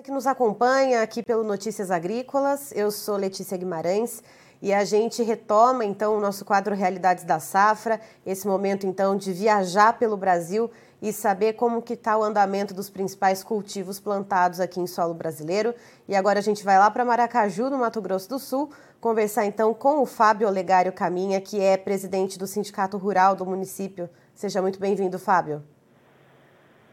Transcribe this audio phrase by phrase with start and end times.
[0.00, 4.24] Você que nos acompanha aqui pelo Notícias Agrícolas, eu sou Letícia Guimarães
[4.62, 9.30] e a gente retoma então o nosso quadro Realidades da Safra, esse momento então de
[9.30, 10.70] viajar pelo Brasil
[11.02, 15.74] e saber como que está o andamento dos principais cultivos plantados aqui em solo brasileiro.
[16.08, 18.72] E agora a gente vai lá para Maracaju, no Mato Grosso do Sul,
[19.02, 24.08] conversar então com o Fábio Olegário Caminha, que é presidente do Sindicato Rural do município.
[24.34, 25.62] Seja muito bem-vindo, Fábio.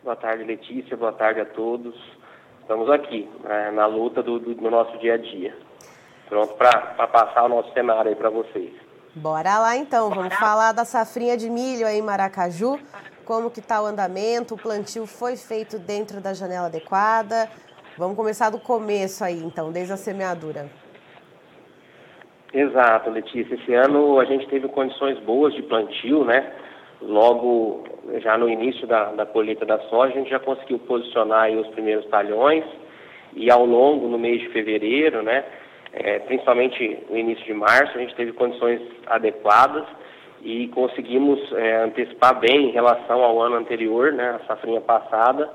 [0.04, 0.98] Boa tarde, Letícia.
[0.98, 2.17] Boa tarde a todos
[2.68, 5.56] estamos aqui, né, na luta do, do, do, nosso dia a dia.
[6.28, 8.74] Pronto para passar o nosso cenário aí para vocês.
[9.16, 12.78] Bora lá então, vamos falar da safrinha de milho aí em Maracaju,
[13.24, 17.50] como que está o andamento, o plantio foi feito dentro da janela adequada.
[17.98, 20.70] Vamos começar do começo aí então, desde a semeadura.
[22.54, 23.56] Exato, Letícia.
[23.56, 26.52] Esse ano a gente teve condições boas de plantio, né?
[27.02, 27.84] Logo,
[28.22, 32.06] já no início da, da colheita da soja, a gente já conseguiu posicionar os primeiros
[32.08, 32.64] talhões.
[33.34, 35.44] E ao longo, no mês de fevereiro, né,
[35.94, 39.86] é, principalmente no início de março, a gente teve condições adequadas
[40.42, 45.52] e conseguimos é, antecipar bem em relação ao ano anterior, né, a safrinha passada,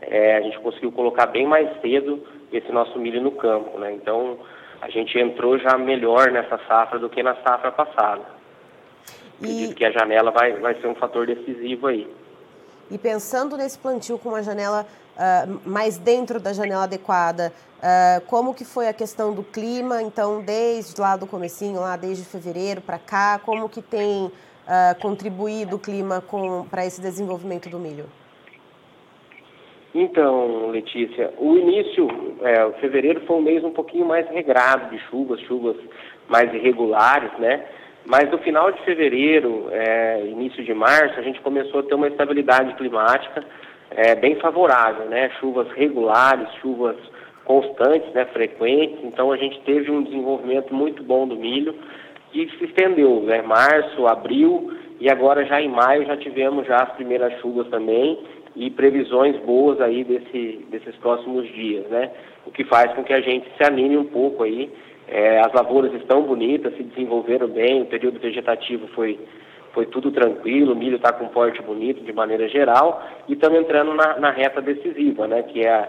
[0.00, 4.38] é, a gente conseguiu colocar bem mais cedo esse nosso milho no campo, né, então
[4.80, 8.41] a gente entrou já melhor nessa safra do que na safra passada.
[9.42, 9.74] Acredito e...
[9.74, 12.08] que a janela vai, vai ser um fator decisivo aí.
[12.90, 18.54] E pensando nesse plantio com uma janela uh, mais dentro da janela adequada, uh, como
[18.54, 20.00] que foi a questão do clima?
[20.02, 24.30] Então, desde lá do comecinho, lá desde fevereiro para cá, como que tem uh,
[25.00, 26.22] contribuído o clima
[26.70, 28.06] para esse desenvolvimento do milho?
[29.94, 32.08] Então, Letícia, o início,
[32.40, 35.76] é, o fevereiro foi um mês um pouquinho mais regrado de chuvas, chuvas
[36.28, 37.66] mais irregulares, né?
[38.04, 42.08] Mas no final de fevereiro, é, início de março, a gente começou a ter uma
[42.08, 43.44] estabilidade climática
[43.90, 45.30] é, bem favorável, né?
[45.38, 46.96] Chuvas regulares, chuvas
[47.44, 48.24] constantes, né?
[48.26, 48.98] frequentes.
[49.04, 51.74] Então a gente teve um desenvolvimento muito bom do milho
[52.32, 53.42] que se estendeu, né?
[53.42, 58.18] Março, abril e agora já em maio já tivemos já as primeiras chuvas também
[58.56, 62.10] e previsões boas aí desse, desses próximos dias, né?
[62.46, 64.70] O que faz com que a gente se anime um pouco aí
[65.08, 69.18] é, as lavouras estão bonitas, se desenvolveram bem, o período vegetativo foi,
[69.72, 73.94] foi tudo tranquilo, o milho está com porte bonito de maneira geral, e estamos entrando
[73.94, 75.88] na, na, reta decisiva, né, que é a,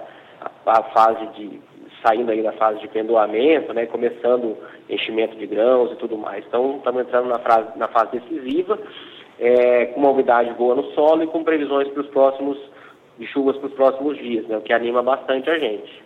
[0.66, 1.62] a, fase de,
[2.06, 4.57] saindo aí da fase de pendoamento, né, começando
[4.90, 6.46] enchimento de grãos e tudo mais.
[6.46, 8.79] Então, estamos entrando na, fase, na fase decisiva,
[9.40, 12.57] é, com uma umidade boa no solo e com previsões para os próximos,
[13.18, 16.03] de chuvas para os próximos dias, né, o que anima bastante a gente.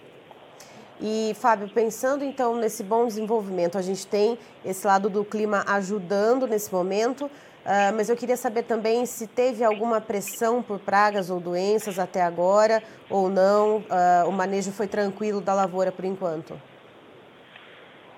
[1.00, 6.48] E, Fábio, pensando então nesse bom desenvolvimento, a gente tem esse lado do clima ajudando
[6.48, 11.40] nesse momento, uh, mas eu queria saber também se teve alguma pressão por pragas ou
[11.40, 12.82] doenças até agora
[13.12, 16.60] ou não, uh, o manejo foi tranquilo da lavoura por enquanto.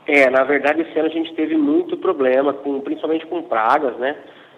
[0.07, 4.15] É, na verdade esse ano a gente teve muito problema, com, principalmente com pragas, né?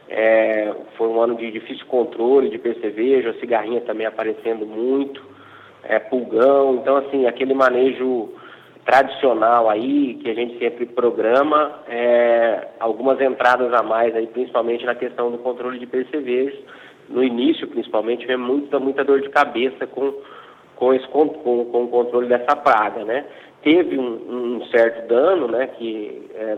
[0.08, 5.31] É, foi um ano de difícil controle de percevejo, a cigarrinha também aparecendo muito
[5.84, 6.76] é, pulgão.
[6.76, 8.30] Então, assim, aquele manejo
[8.86, 14.96] tradicional aí, que a gente sempre programa, é, algumas entradas a mais aí, principalmente na
[14.96, 16.60] questão do controle de percevejos.
[17.08, 20.14] No início, principalmente, vem muita, muita dor de cabeça com,
[20.76, 23.26] com, esse, com, com o controle dessa praga, né?
[23.62, 26.58] Teve um, um certo dano, né, que é,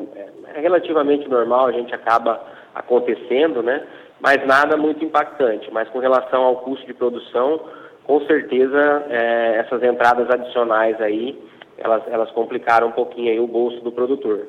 [0.56, 2.41] é relativamente normal, a gente acaba
[2.73, 3.85] acontecendo, né?
[4.22, 5.69] Mas nada muito impactante.
[5.72, 7.59] Mas com relação ao custo de produção,
[8.06, 11.41] com certeza é, essas entradas adicionais aí,
[11.78, 14.47] elas, elas complicaram um pouquinho aí o bolso do produtor.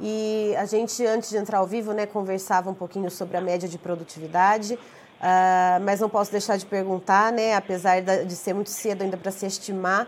[0.00, 3.68] E a gente, antes de entrar ao vivo, né, conversava um pouquinho sobre a média
[3.68, 9.02] de produtividade, uh, mas não posso deixar de perguntar, né, apesar de ser muito cedo
[9.02, 10.06] ainda para se estimar,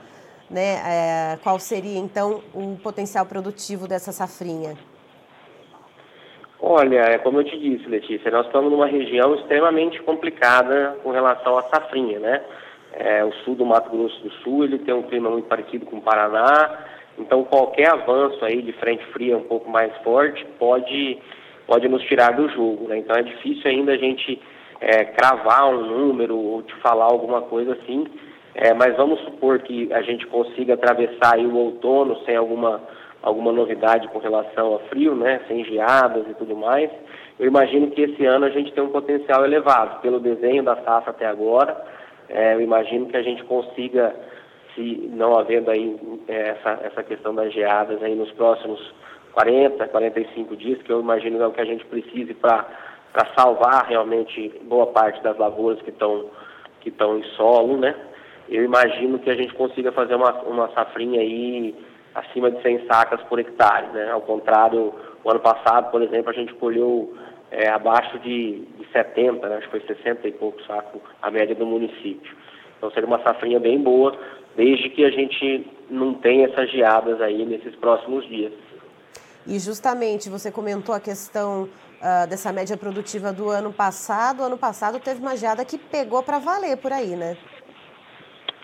[0.51, 4.77] né, é, qual seria então o potencial produtivo dessa safrinha?
[6.61, 11.56] Olha, é como eu te disse, Letícia, nós estamos numa região extremamente complicada com relação
[11.56, 12.43] à safrinha, né?
[12.93, 15.99] É, o sul do Mato Grosso do Sul, ele tem um clima muito parecido com
[15.99, 16.79] o Paraná,
[17.17, 21.19] então qualquer avanço aí de frente fria um pouco mais forte pode,
[21.65, 22.99] pode nos tirar do jogo, né?
[22.99, 24.41] Então é difícil ainda a gente
[24.81, 28.05] é, cravar um número ou te falar alguma coisa assim,
[28.56, 32.81] é, mas vamos supor que a gente consiga atravessar aí o outono sem alguma
[33.23, 36.91] alguma novidade com relação a frio, né, sem geadas e tudo mais.
[37.38, 41.11] Eu imagino que esse ano a gente tem um potencial elevado pelo desenho da safra
[41.11, 41.76] até agora.
[42.29, 44.15] É, eu imagino que a gente consiga,
[44.75, 45.99] se não havendo aí
[46.29, 48.81] é, essa, essa questão das geadas aí nos próximos
[49.32, 52.67] 40, 45 dias, que eu imagino é o que a gente precise para
[53.37, 56.26] salvar realmente boa parte das lavouras que estão
[56.81, 57.93] que estão em solo, né?
[58.49, 61.75] eu imagino que a gente consiga fazer uma, uma safrinha aí
[62.19, 64.11] acima de 100 sacas por hectare, né?
[64.11, 64.94] Ao contrário,
[65.25, 67.15] o ano passado, por exemplo, a gente colheu
[67.50, 69.56] é, abaixo de, de 70, né?
[69.56, 72.37] acho que foi 60 e pouco sacos a média do município.
[72.76, 74.17] Então seria uma safrinha bem boa,
[74.56, 78.53] desde que a gente não tenha essas geadas aí nesses próximos dias.
[79.47, 84.41] E justamente você comentou a questão uh, dessa média produtiva do ano passado.
[84.41, 87.37] O ano passado teve uma geada que pegou para valer por aí, né?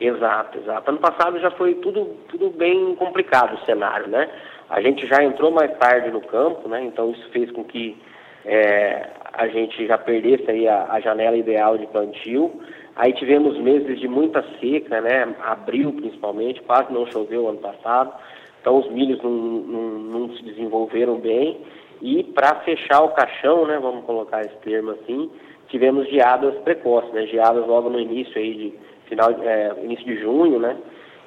[0.00, 0.90] Exato, exato.
[0.90, 4.28] Ano passado já foi tudo, tudo bem complicado o cenário, né?
[4.68, 6.82] A gente já entrou mais tarde no campo, né?
[6.82, 7.96] Então isso fez com que
[8.44, 12.60] é, a gente já perdesse aí a, a, janela ideal de plantio.
[12.96, 15.34] Aí tivemos meses de muita seca, né?
[15.42, 18.12] Abril principalmente, quase não choveu ano passado.
[18.60, 21.60] Então os milhos não, não, não se desenvolveram bem.
[22.02, 23.78] E para fechar o caixão, né?
[23.80, 25.30] Vamos colocar esse termo assim,
[25.68, 27.26] tivemos geadas precoces, né?
[27.26, 28.74] Geadas logo no início aí de
[29.08, 30.76] final, é, início de junho, né?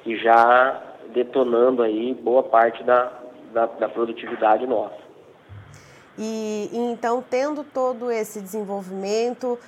[0.06, 0.82] E já
[1.12, 3.12] detonando aí boa parte da,
[3.52, 5.08] da, da produtividade nossa.
[6.18, 9.58] E, e, então, tendo todo esse desenvolvimento, uh,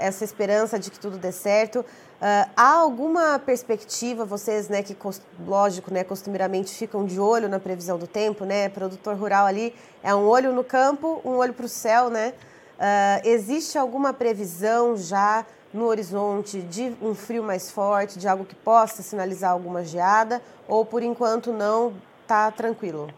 [0.00, 4.96] essa esperança de que tudo dê certo, uh, há alguma perspectiva, vocês, né, que
[5.44, 10.14] lógico, né, costumeiramente ficam de olho na previsão do tempo, né, produtor rural ali é
[10.14, 12.32] um olho no campo, um olho para o céu, né?
[12.78, 18.54] Uh, existe alguma previsão já no horizonte de um frio mais forte, de algo que
[18.54, 23.08] possa sinalizar alguma geada, ou por enquanto não, está tranquilo?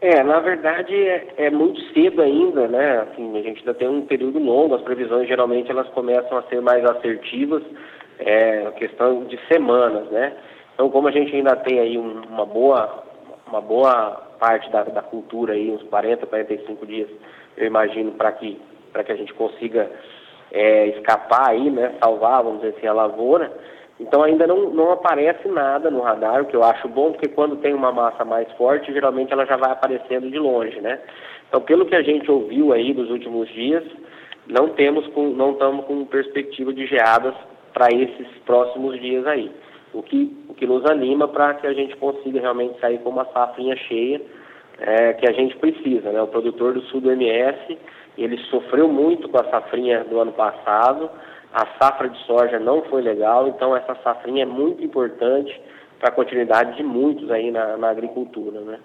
[0.00, 2.98] É, na verdade é, é, muito cedo ainda, né?
[3.00, 6.60] Assim, a gente ainda tem um período longo, as previsões geralmente elas começam a ser
[6.60, 7.62] mais assertivas,
[8.18, 10.36] é questão de semanas, né?
[10.74, 13.04] Então como a gente ainda tem aí um, uma boa
[13.46, 17.08] uma boa parte da, da cultura aí, uns 40, 45 dias,
[17.56, 18.60] eu imagino, para que,
[19.04, 19.90] que a gente consiga
[20.56, 21.94] é, escapar aí, né?
[22.02, 23.52] Salvar, vamos dizer assim, a lavoura.
[24.00, 27.56] Então ainda não, não aparece nada no radar, o que eu acho bom, porque quando
[27.56, 30.98] tem uma massa mais forte, geralmente ela já vai aparecendo de longe, né?
[31.48, 33.84] Então, pelo que a gente ouviu aí nos últimos dias,
[34.46, 37.34] não temos com, não estamos com perspectiva de geadas
[37.72, 39.50] para esses próximos dias aí.
[39.92, 43.24] O que, o que nos anima para que a gente consiga realmente sair com uma
[43.26, 44.20] safrinha cheia
[44.78, 46.20] é, que a gente precisa, né?
[46.20, 47.78] O produtor do sul do MS,
[48.16, 51.10] ele sofreu muito com a safrinha do ano passado,
[51.52, 55.60] a safra de soja não foi legal, então essa safrinha é muito importante
[55.98, 58.78] para a continuidade de muitos aí na, na agricultura, né?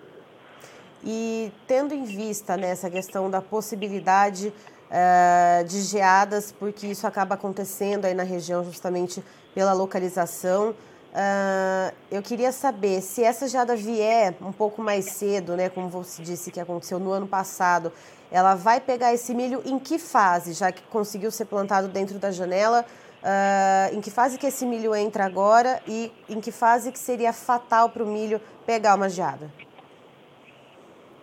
[1.03, 7.35] E tendo em vista nessa né, questão da possibilidade uh, de geadas, porque isso acaba
[7.35, 9.23] acontecendo aí na região justamente
[9.53, 15.69] pela localização, uh, eu queria saber se essa geada vier um pouco mais cedo, né,
[15.69, 17.91] como você disse que aconteceu no ano passado,
[18.31, 22.31] ela vai pegar esse milho em que fase, já que conseguiu ser plantado dentro da
[22.31, 22.85] janela?
[23.21, 27.31] Uh, em que fase que esse milho entra agora e em que fase que seria
[27.31, 29.47] fatal para o milho pegar uma geada?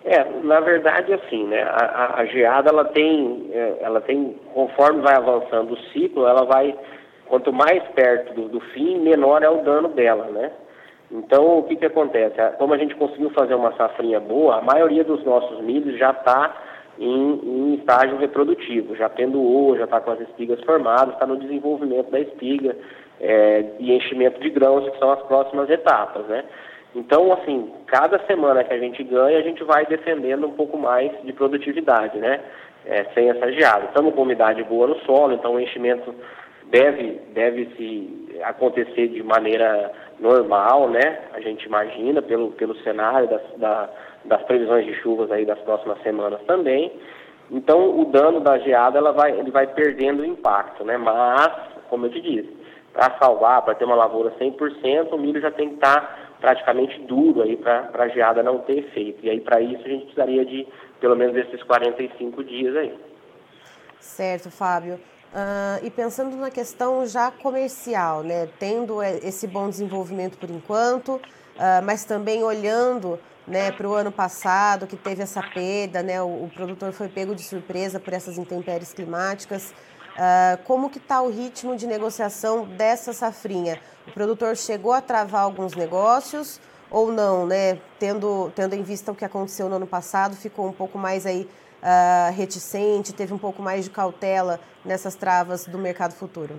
[0.05, 1.63] É, na verdade, assim, né?
[1.63, 6.45] A, a, a geada ela tem, é, ela tem, conforme vai avançando o ciclo, ela
[6.45, 6.79] vai,
[7.27, 10.53] quanto mais perto do, do fim, menor é o dano dela, né?
[11.11, 12.37] Então, o que que acontece?
[12.59, 16.55] Como a gente conseguiu fazer uma safrinha boa, a maioria dos nossos milhos já está
[16.99, 21.37] em, em estágio reprodutivo, já tendo o, já está com as espigas formadas, está no
[21.37, 22.77] desenvolvimento da espiga
[23.21, 26.45] é, e enchimento de grãos, que são as próximas etapas, né?
[26.95, 31.13] Então, assim, cada semana que a gente ganha, a gente vai defendendo um pouco mais
[31.23, 32.41] de produtividade, né?
[32.87, 33.87] É, sem essa geada.
[33.87, 36.15] Estamos com umidade boa no solo, então o enchimento
[36.71, 41.21] deve, deve se acontecer de maneira normal, né?
[41.33, 43.89] A gente imagina pelo, pelo cenário das, da,
[44.25, 46.93] das previsões de chuvas aí das próximas semanas também.
[47.51, 50.97] Então o dano da geada ela vai, ele vai perdendo impacto, né?
[50.97, 51.51] Mas,
[51.89, 52.57] como eu te disse,
[52.93, 57.01] para salvar, para ter uma lavoura 100%, o milho já tem que estar tá praticamente
[57.03, 59.25] duro aí para a geada não ter efeito.
[59.25, 60.67] E aí para isso a gente precisaria de
[61.01, 62.95] pelo menos esses 45 dias aí.
[64.01, 64.99] Certo, Fábio.
[65.29, 71.21] Uh, e pensando na questão já comercial, né, tendo esse bom desenvolvimento por enquanto, uh,
[71.85, 76.51] mas também olhando né, para o ano passado, que teve essa perda, né, o, o,
[76.55, 79.75] produtor foi pego de surpresa por essas intempéries climáticas.
[80.15, 83.79] Uh, como que está o ritmo de negociação dessa safrinha?
[84.07, 86.59] O produtor chegou a travar alguns negócios
[86.91, 87.79] ou não, né?
[87.99, 91.49] Tendo, tendo em vista o que aconteceu no ano passado, ficou um pouco mais aí
[91.83, 96.55] uh, reticente, teve um pouco mais de cautela nessas travas do mercado futuro?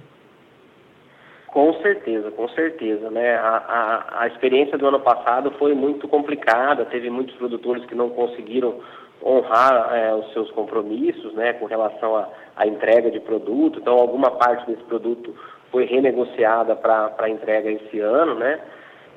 [1.47, 3.09] Com certeza, com certeza.
[3.09, 3.35] Né?
[3.35, 8.09] A, a, a experiência do ano passado foi muito complicada, teve muitos produtores que não
[8.09, 8.79] conseguiram
[9.23, 14.65] honrar é, os seus compromissos né, com relação à entrega de produto, então alguma parte
[14.65, 15.35] desse produto
[15.71, 18.59] foi renegociada para entrega esse ano, né?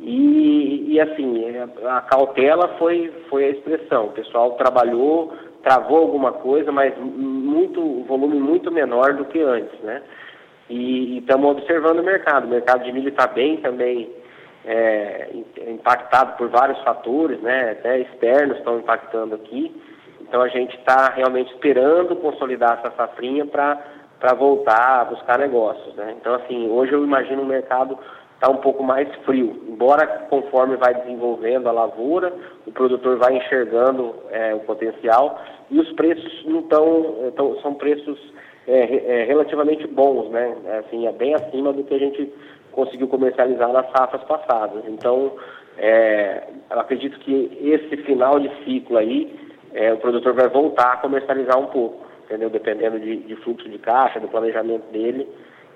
[0.01, 1.45] E, e assim,
[1.87, 4.07] a cautela foi, foi a expressão.
[4.07, 5.33] O pessoal trabalhou,
[5.63, 10.03] travou alguma coisa, mas muito volume muito menor do que antes, né?
[10.69, 12.47] E estamos observando o mercado.
[12.47, 14.11] O mercado de milho está bem também
[14.65, 15.29] é,
[15.69, 17.73] impactado por vários fatores, né?
[17.73, 19.75] Até externos estão impactando aqui.
[20.21, 26.15] Então a gente está realmente esperando consolidar essa safrinha para voltar a buscar negócios, né?
[26.19, 27.99] Então assim, hoje eu imagino o mercado
[28.43, 29.63] está um pouco mais frio.
[29.69, 32.33] Embora conforme vai desenvolvendo a lavoura,
[32.67, 37.33] o produtor vai enxergando é, o potencial e os preços não tão,
[37.63, 38.19] são preços
[38.67, 40.57] é, é, relativamente bons, né?
[40.67, 42.35] É, assim, é bem acima do que a gente
[42.73, 44.83] conseguiu comercializar nas safras passadas.
[44.89, 45.35] Então,
[45.79, 49.39] é, acredito que esse final de ciclo aí,
[49.73, 52.51] é, o produtor vai voltar a comercializar um pouco, entendeu?
[52.51, 55.29] Dependendo de, de fluxo de caixa, do planejamento dele,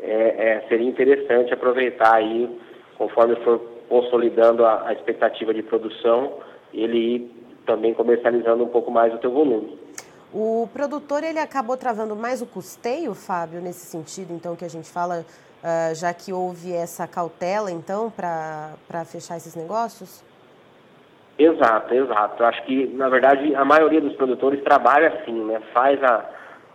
[0.02, 2.58] é, seria interessante aproveitar aí,
[2.96, 6.34] conforme for consolidando a, a expectativa de produção,
[6.72, 9.78] ele ir também comercializando um pouco mais o teu volume.
[10.32, 14.90] O produtor ele acabou travando mais o custeio, Fábio, nesse sentido, então, que a gente
[14.90, 15.24] fala,
[15.62, 20.22] uh, já que houve essa cautela, então, para fechar esses negócios?
[21.38, 22.44] Exato, exato.
[22.44, 25.60] Acho que, na verdade, a maioria dos produtores trabalha assim, né?
[25.72, 26.24] Faz a,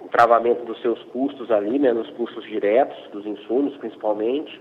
[0.04, 1.94] o travamento dos seus custos ali, né?
[1.94, 4.60] Nos custos diretos, dos insumos, principalmente.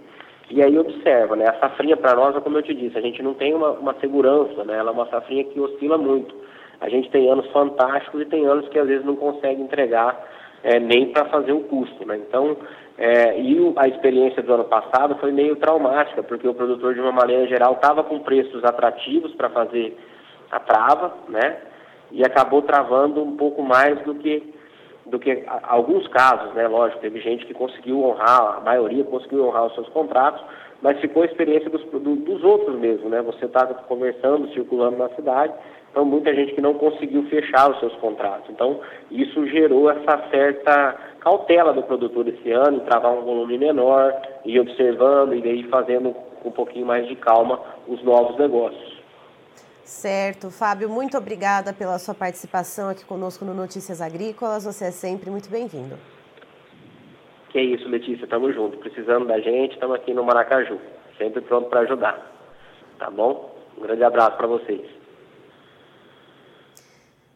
[0.51, 1.47] E aí observa, né?
[1.49, 4.65] A safrinha para nós, como eu te disse, a gente não tem uma, uma segurança,
[4.65, 4.77] né?
[4.77, 6.35] Ela é uma safrinha que oscila muito.
[6.81, 10.19] A gente tem anos fantásticos e tem anos que às vezes não consegue entregar
[10.63, 12.07] é, nem para fazer o custo.
[12.07, 12.17] Né?
[12.17, 12.57] Então,
[12.99, 17.13] é, e a experiência do ano passado foi meio traumática, porque o produtor, de uma
[17.13, 19.97] maneira geral, estava com preços atrativos para fazer
[20.51, 21.59] a trava, né?
[22.11, 24.53] E acabou travando um pouco mais do que
[25.11, 26.67] do que alguns casos, né?
[26.67, 30.43] Lógico, teve gente que conseguiu honrar, a maioria conseguiu honrar os seus contratos,
[30.81, 33.21] mas ficou a experiência dos, do, dos outros mesmo, né?
[33.23, 35.53] Você está conversando, circulando na cidade
[35.91, 38.49] então, muita gente que não conseguiu fechar os seus contratos.
[38.51, 44.15] Então, isso gerou essa certa cautela do produtor esse ano, travar um volume menor,
[44.45, 49.00] e observando e daí fazendo com um pouquinho mais de calma os novos negócios.
[49.91, 50.53] Certo.
[50.53, 54.65] Fábio, muito obrigada pela sua participação aqui conosco no Notícias Agrícolas.
[54.65, 55.99] Você é sempre muito bem-vindo.
[57.49, 58.25] Que é isso, Letícia.
[58.29, 58.79] Tamo junto.
[58.79, 60.79] Precisando da gente, estamos aqui no Maracaju.
[61.19, 62.25] Sempre pronto para ajudar.
[63.01, 63.53] Tá bom?
[63.77, 64.89] Um grande abraço para vocês.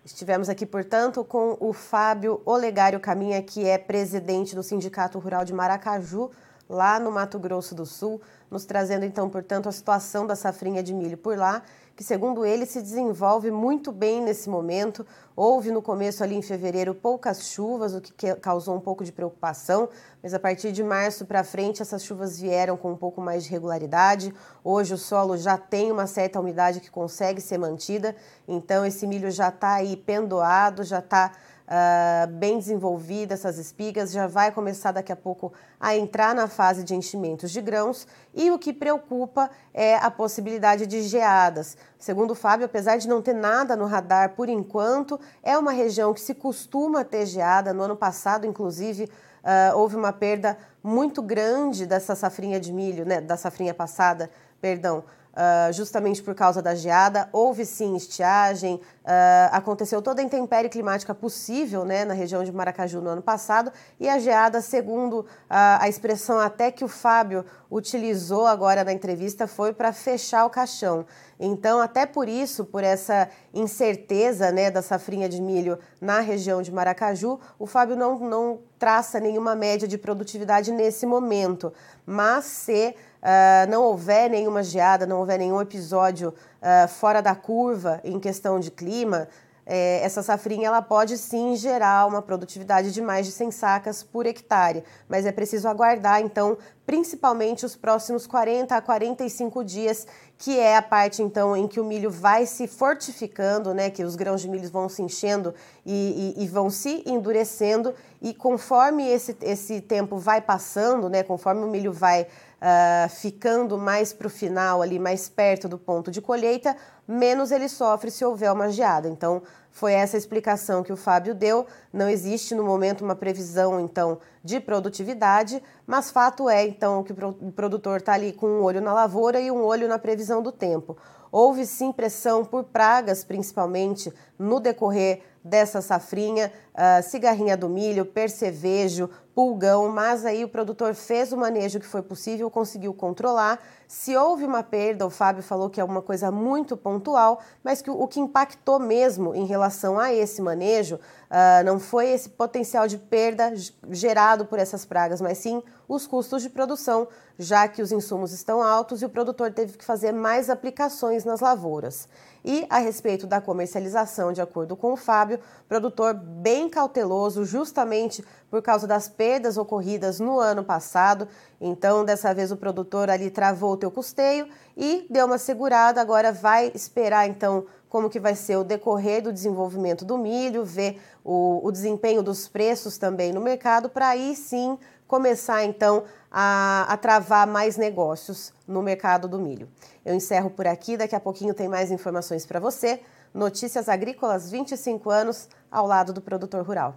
[0.05, 5.53] Estivemos aqui, portanto, com o Fábio Olegário Caminha, que é presidente do Sindicato Rural de
[5.53, 6.31] Maracaju,
[6.69, 10.95] lá no Mato Grosso do Sul, nos trazendo então, portanto, a situação da safrinha de
[10.95, 11.63] milho por lá
[11.97, 15.07] que, segundo ele, se desenvolve muito bem nesse momento.
[15.37, 19.89] Houve no começo, ali em fevereiro, poucas chuvas, o que causou um pouco de preocupação,
[20.23, 23.51] mas a partir de março para frente, essas chuvas vieram com um pouco mais de
[23.51, 24.35] regularidade.
[24.63, 28.15] Hoje, o solo já tem uma certa umidade que consegue ser mantida,
[28.47, 31.33] então esse milho já está aí pendoado, já está
[31.67, 36.83] uh, bem desenvolvida, essas espigas, já vai começar daqui a pouco a entrar na fase
[36.85, 41.77] de enchimentos de grãos e o que preocupa é a possibilidade de geadas.
[41.99, 46.13] Segundo o Fábio, apesar de não ter nada no radar por enquanto, é uma região
[46.13, 47.73] que se costuma ter geada.
[47.73, 53.21] No ano passado, inclusive, uh, houve uma perda muito grande dessa safrinha de milho, né,
[53.21, 54.31] da safrinha passada,
[54.61, 55.05] perdão,
[55.35, 57.29] uh, justamente por causa da geada.
[57.33, 63.01] Houve sim estiagem, uh, aconteceu toda a intempérie climática possível né, na região de Maracaju
[63.01, 63.71] no ano passado,
[64.01, 69.47] e a geada, segundo uh, a expressão até que o Fábio utilizou agora na entrevista,
[69.47, 71.05] foi para fechar o caixão.
[71.39, 76.73] Então, até por isso, por essa incerteza né, da safrinha de milho na região de
[76.73, 81.73] Maracaju, o Fábio não, não traça nenhuma média de produtividade nesse momento.
[82.07, 82.95] Mas se
[83.25, 86.33] uh, não houver nenhuma geada, não houver nenhum episódio
[86.65, 89.29] uh, fora da curva em questão de clima,
[89.67, 94.27] é, essa safrinha ela pode sim gerar uma produtividade de mais de 100 sacas por
[94.27, 100.07] hectare, mas é preciso aguardar então, principalmente os próximos 40 a 45 dias,
[100.37, 104.17] que é a parte então em que o milho vai se fortificando, né, que os
[104.17, 105.55] grãos de milho vão se enchendo
[105.87, 107.95] e, e, e vão se endurecendo.
[108.21, 112.27] E conforme esse, esse tempo vai passando, né, conforme o milho vai
[112.65, 116.75] uh, ficando mais para o final, ali mais perto do ponto de colheita,
[117.07, 119.07] menos ele sofre se houver uma geada.
[119.09, 119.43] Então,
[119.75, 121.67] foi essa explicação que o Fábio deu.
[121.93, 127.51] Não existe no momento uma previsão, então, de produtividade, mas fato é, então, que o
[127.51, 130.97] produtor está ali com um olho na lavoura e um olho na previsão do tempo.
[131.31, 139.11] Houve sim pressão por pragas, principalmente no decorrer dessa safrinha, uh, cigarrinha do milho, percevejo,
[139.35, 143.61] pulgão, mas aí o produtor fez o manejo que foi possível, conseguiu controlar.
[143.87, 147.91] Se houve uma perda, o Fábio falou que é uma coisa muito pontual, mas que
[147.91, 152.99] o que impactou mesmo em relação a esse manejo uh, não foi esse potencial de
[152.99, 153.53] perda
[153.91, 158.63] gerado por essas pragas, mas sim os custos de produção, já que os insumos estão
[158.63, 162.09] altos e o produtor teve que fazer mais aplicações nas lavouras.
[162.45, 168.61] E a respeito da comercialização, de acordo com o Fábio, produtor bem cauteloso, justamente por
[168.61, 171.27] causa das perdas ocorridas no ano passado.
[171.59, 176.33] Então, dessa vez o produtor ali travou o teu custeio e deu uma segurada, agora
[176.33, 177.65] vai esperar então
[177.95, 182.49] como que vai ser o decorrer do desenvolvimento do milho, ver o, o desempenho dos
[182.49, 184.77] preços também no mercado, para aí sim
[185.15, 189.69] começar então a, a travar mais negócios no mercado do milho.
[190.05, 193.01] Eu encerro por aqui, daqui a pouquinho tem mais informações para você.
[193.33, 196.97] Notícias Agrícolas 25 anos ao lado do produtor rural.